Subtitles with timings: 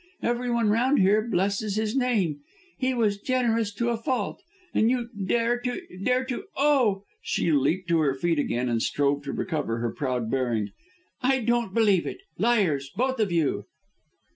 [0.23, 2.39] Everyone round here blesses his name;
[2.79, 4.41] he was generous to a fault.
[4.73, 9.21] And you dare to dare to oh!" She leaped to her feet again and strove
[9.25, 10.71] to recover her proud hearing.
[11.21, 12.17] "I don't believe it.
[12.39, 12.89] Liars!
[12.97, 13.65] both of you."